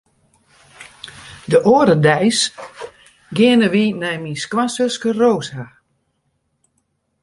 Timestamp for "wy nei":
3.73-4.17